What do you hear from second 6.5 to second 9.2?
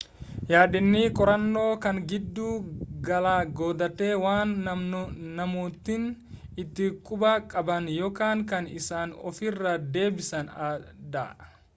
itti quba qaban yookan kan isaan